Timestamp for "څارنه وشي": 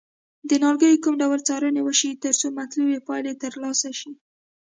1.47-2.11